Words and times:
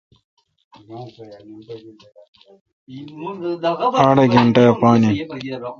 اڑ 4.03 4.15
گینٹہ 4.31 4.61
اے° 4.65 4.73
پان 4.79 5.01
این۔ 5.03 5.13